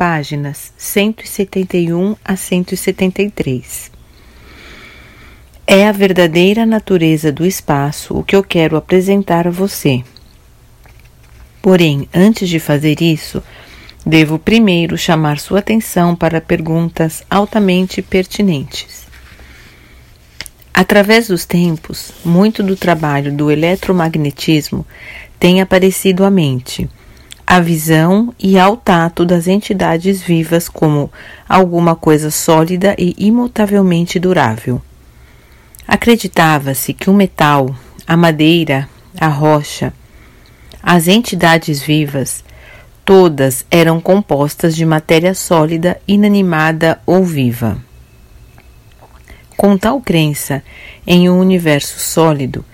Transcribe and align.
páginas 0.00 0.72
171 0.78 2.16
a 2.24 2.34
173. 2.34 3.92
É 5.66 5.86
a 5.86 5.92
verdadeira 5.92 6.64
natureza 6.64 7.30
do 7.30 7.44
espaço 7.44 8.16
o 8.16 8.24
que 8.24 8.34
eu 8.34 8.42
quero 8.42 8.78
apresentar 8.78 9.46
a 9.46 9.50
você. 9.50 10.02
Porém, 11.60 12.08
antes 12.14 12.48
de 12.48 12.58
fazer 12.58 13.02
isso, 13.02 13.42
devo 14.06 14.38
primeiro 14.38 14.96
chamar 14.96 15.38
sua 15.38 15.58
atenção 15.58 16.16
para 16.16 16.40
perguntas 16.40 17.22
altamente 17.28 18.00
pertinentes. 18.00 19.06
Através 20.72 21.28
dos 21.28 21.44
tempos, 21.44 22.10
muito 22.24 22.62
do 22.62 22.74
trabalho 22.74 23.30
do 23.30 23.50
eletromagnetismo 23.50 24.86
tem 25.38 25.60
aparecido 25.60 26.24
à 26.24 26.30
mente, 26.30 26.88
à 27.50 27.58
visão 27.58 28.32
e 28.38 28.56
ao 28.56 28.76
tato 28.76 29.26
das 29.26 29.48
entidades 29.48 30.22
vivas 30.22 30.68
como 30.68 31.10
alguma 31.48 31.96
coisa 31.96 32.30
sólida 32.30 32.94
e 32.96 33.12
imutavelmente 33.18 34.20
durável. 34.20 34.80
Acreditava-se 35.84 36.94
que 36.94 37.10
o 37.10 37.12
metal, 37.12 37.74
a 38.06 38.16
madeira, 38.16 38.88
a 39.20 39.26
rocha, 39.26 39.92
as 40.80 41.08
entidades 41.08 41.82
vivas, 41.82 42.44
todas 43.04 43.66
eram 43.68 44.00
compostas 44.00 44.76
de 44.76 44.86
matéria 44.86 45.34
sólida, 45.34 46.00
inanimada 46.06 47.00
ou 47.04 47.24
viva. 47.24 47.78
Com 49.56 49.76
tal 49.76 50.00
crença 50.00 50.62
em 51.04 51.28
um 51.28 51.40
universo 51.40 51.98
sólido, 51.98 52.64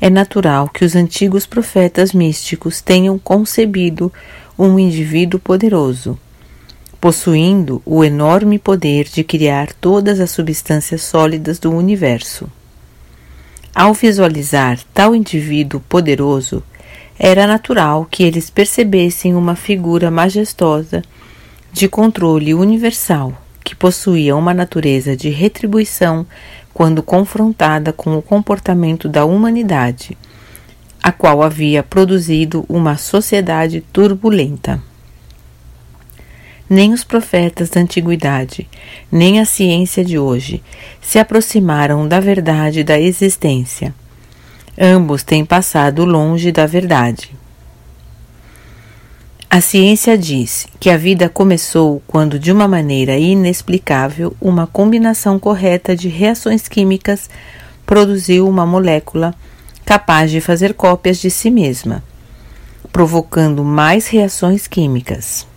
é 0.00 0.08
natural 0.08 0.68
que 0.68 0.84
os 0.84 0.96
antigos 0.96 1.44
profetas 1.44 2.12
místicos 2.12 2.80
tenham 2.80 3.18
concebido 3.18 4.10
um 4.58 4.78
indivíduo 4.78 5.38
poderoso, 5.38 6.18
possuindo 7.00 7.82
o 7.84 8.02
enorme 8.02 8.58
poder 8.58 9.04
de 9.04 9.22
criar 9.22 9.72
todas 9.74 10.18
as 10.18 10.30
substâncias 10.30 11.02
sólidas 11.02 11.58
do 11.58 11.70
universo. 11.70 12.48
Ao 13.74 13.92
visualizar 13.92 14.80
tal 14.94 15.14
indivíduo 15.14 15.80
poderoso, 15.88 16.62
era 17.18 17.46
natural 17.46 18.08
que 18.10 18.22
eles 18.22 18.48
percebessem 18.48 19.34
uma 19.34 19.54
figura 19.54 20.10
majestosa 20.10 21.02
de 21.72 21.86
controle 21.88 22.54
universal 22.54 23.36
que 23.70 23.76
possuía 23.76 24.34
uma 24.34 24.52
natureza 24.52 25.16
de 25.16 25.28
retribuição 25.28 26.26
quando 26.74 27.04
confrontada 27.04 27.92
com 27.92 28.18
o 28.18 28.22
comportamento 28.22 29.08
da 29.08 29.24
humanidade, 29.24 30.18
a 31.00 31.12
qual 31.12 31.40
havia 31.40 31.80
produzido 31.80 32.64
uma 32.68 32.96
sociedade 32.96 33.80
turbulenta. 33.92 34.82
Nem 36.68 36.92
os 36.92 37.04
profetas 37.04 37.70
da 37.70 37.80
antiguidade, 37.80 38.68
nem 39.10 39.38
a 39.38 39.44
ciência 39.44 40.04
de 40.04 40.18
hoje 40.18 40.60
se 41.00 41.20
aproximaram 41.20 42.08
da 42.08 42.18
verdade 42.18 42.82
da 42.82 42.98
existência. 42.98 43.94
Ambos 44.76 45.22
têm 45.22 45.44
passado 45.44 46.04
longe 46.04 46.50
da 46.50 46.66
verdade. 46.66 47.30
A 49.52 49.60
ciência 49.60 50.16
diz 50.16 50.68
que 50.78 50.88
a 50.88 50.96
vida 50.96 51.28
começou 51.28 52.00
quando, 52.06 52.38
de 52.38 52.52
uma 52.52 52.68
maneira 52.68 53.18
inexplicável, 53.18 54.32
uma 54.40 54.64
combinação 54.64 55.40
correta 55.40 55.96
de 55.96 56.08
reações 56.08 56.68
químicas 56.68 57.28
produziu 57.84 58.48
uma 58.48 58.64
molécula 58.64 59.34
capaz 59.84 60.30
de 60.30 60.40
fazer 60.40 60.72
cópias 60.74 61.18
de 61.18 61.32
si 61.32 61.50
mesma, 61.50 62.00
provocando 62.92 63.64
mais 63.64 64.06
reações 64.06 64.68
químicas. 64.68 65.48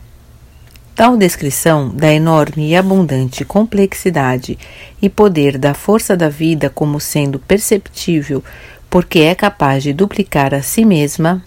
Tal 0.95 1.15
descrição 1.15 1.89
da 1.89 2.11
enorme 2.11 2.69
e 2.69 2.75
abundante 2.75 3.45
complexidade 3.45 4.57
e 4.99 5.07
poder 5.07 5.55
da 5.59 5.75
força 5.75 6.17
da 6.17 6.29
vida 6.29 6.67
como 6.67 6.99
sendo 6.99 7.37
perceptível 7.37 8.43
porque 8.89 9.19
é 9.19 9.35
capaz 9.35 9.83
de 9.83 9.93
duplicar 9.93 10.51
a 10.51 10.63
si 10.63 10.83
mesma 10.83 11.43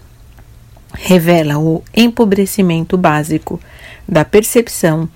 revela 0.97 1.57
o 1.57 1.83
empobrecimento 1.95 2.97
básico 2.97 3.59
da 4.07 4.25
percepção 4.25 5.07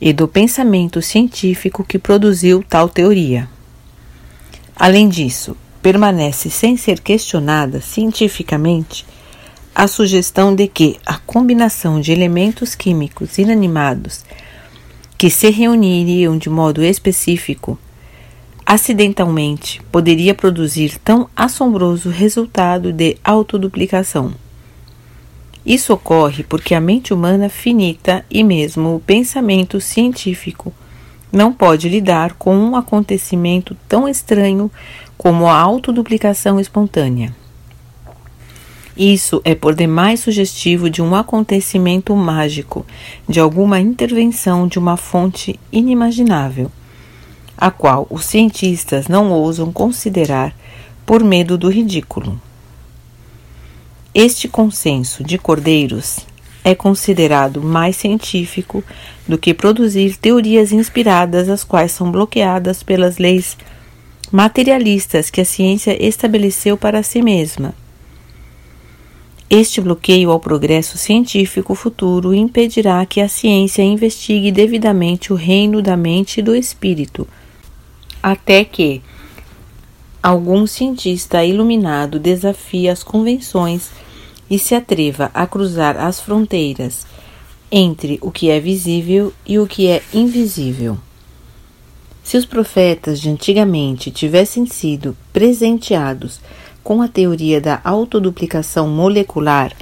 e 0.00 0.12
do 0.12 0.26
pensamento 0.26 1.02
científico 1.02 1.84
que 1.84 1.98
produziu 1.98 2.64
tal 2.68 2.88
teoria. 2.88 3.48
Além 4.74 5.08
disso, 5.08 5.56
permanece 5.82 6.50
sem 6.50 6.76
ser 6.76 7.00
questionada 7.00 7.80
cientificamente 7.80 9.04
a 9.74 9.86
sugestão 9.86 10.54
de 10.54 10.66
que 10.66 10.96
a 11.04 11.18
combinação 11.18 12.00
de 12.00 12.10
elementos 12.10 12.74
químicos 12.74 13.38
inanimados 13.38 14.24
que 15.16 15.30
se 15.30 15.50
reuniriam 15.50 16.38
de 16.38 16.48
modo 16.48 16.82
específico 16.82 17.78
acidentalmente 18.64 19.80
poderia 19.90 20.34
produzir 20.34 20.98
tão 20.98 21.28
assombroso 21.34 22.10
resultado 22.10 22.92
de 22.92 23.16
autoduplicação. 23.24 24.34
Isso 25.68 25.92
ocorre 25.92 26.42
porque 26.44 26.74
a 26.74 26.80
mente 26.80 27.12
humana 27.12 27.50
finita 27.50 28.24
e 28.30 28.42
mesmo 28.42 28.96
o 28.96 29.00
pensamento 29.00 29.78
científico 29.82 30.72
não 31.30 31.52
pode 31.52 31.90
lidar 31.90 32.32
com 32.38 32.56
um 32.56 32.74
acontecimento 32.74 33.76
tão 33.86 34.08
estranho 34.08 34.70
como 35.18 35.46
a 35.46 35.54
autoduplicação 35.54 36.58
espontânea. 36.58 37.36
Isso 38.96 39.42
é 39.44 39.54
por 39.54 39.74
demais 39.74 40.20
sugestivo 40.20 40.88
de 40.88 41.02
um 41.02 41.14
acontecimento 41.14 42.16
mágico, 42.16 42.86
de 43.28 43.38
alguma 43.38 43.78
intervenção 43.78 44.66
de 44.66 44.78
uma 44.78 44.96
fonte 44.96 45.60
inimaginável, 45.70 46.72
a 47.54 47.70
qual 47.70 48.06
os 48.08 48.24
cientistas 48.24 49.06
não 49.06 49.30
ousam 49.30 49.70
considerar 49.70 50.56
por 51.04 51.22
medo 51.22 51.58
do 51.58 51.68
ridículo. 51.68 52.40
Este 54.20 54.48
consenso 54.48 55.22
de 55.22 55.38
cordeiros 55.38 56.26
é 56.64 56.74
considerado 56.74 57.62
mais 57.62 57.94
científico 57.94 58.82
do 59.28 59.38
que 59.38 59.54
produzir 59.54 60.16
teorias 60.16 60.72
inspiradas, 60.72 61.48
as 61.48 61.62
quais 61.62 61.92
são 61.92 62.10
bloqueadas 62.10 62.82
pelas 62.82 63.18
leis 63.18 63.56
materialistas 64.32 65.30
que 65.30 65.40
a 65.40 65.44
ciência 65.44 65.96
estabeleceu 66.04 66.76
para 66.76 67.00
si 67.04 67.22
mesma. 67.22 67.72
Este 69.48 69.80
bloqueio 69.80 70.32
ao 70.32 70.40
progresso 70.40 70.98
científico 70.98 71.72
futuro 71.76 72.34
impedirá 72.34 73.06
que 73.06 73.20
a 73.20 73.28
ciência 73.28 73.84
investigue 73.84 74.50
devidamente 74.50 75.32
o 75.32 75.36
reino 75.36 75.80
da 75.80 75.96
mente 75.96 76.40
e 76.40 76.42
do 76.42 76.56
espírito, 76.56 77.24
até 78.20 78.64
que 78.64 79.00
algum 80.20 80.66
cientista 80.66 81.44
iluminado 81.44 82.18
desafie 82.18 82.88
as 82.88 83.04
convenções 83.04 84.07
e 84.50 84.58
se 84.58 84.74
atreva 84.74 85.30
a 85.34 85.46
cruzar 85.46 85.96
as 85.96 86.20
fronteiras 86.20 87.06
entre 87.70 88.18
o 88.22 88.30
que 88.30 88.50
é 88.50 88.58
visível 88.58 89.32
e 89.46 89.58
o 89.58 89.66
que 89.66 89.88
é 89.88 90.02
invisível. 90.12 90.98
Se 92.22 92.36
os 92.36 92.44
profetas 92.44 93.20
de 93.20 93.30
antigamente 93.30 94.10
tivessem 94.10 94.66
sido 94.66 95.16
presenteados 95.32 96.40
com 96.82 97.02
a 97.02 97.08
teoria 97.08 97.60
da 97.60 97.80
autoduplicação 97.84 98.88
molecular, 98.88 99.74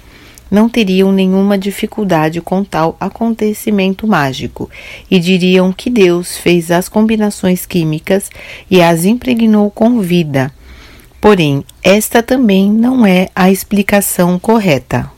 não 0.51 0.69
teriam 0.69 1.11
nenhuma 1.11 1.59
dificuldade 1.59 2.41
com 2.41 2.63
tal 2.63 2.97
acontecimento 3.01 4.07
mágico 4.07 4.71
e 5.11 5.19
diriam 5.19 5.73
que 5.73 5.91
Deus 5.91 6.37
fez 6.37 6.71
as 6.71 6.89
combinações 6.89 7.67
químicas 7.67 8.31
e 8.71 8.81
as 8.81 9.05
impregnou 9.05 9.71
com 9.71 10.01
vida 10.01 10.53
Porém, 11.27 11.65
esta 11.83 12.23
também 12.23 12.71
não 12.71 13.05
é 13.05 13.31
a 13.35 13.51
explicação 13.51 14.39
correta. 14.39 15.11